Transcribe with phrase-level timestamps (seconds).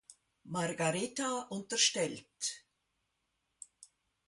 [0.45, 2.65] Margaretha unterstellt.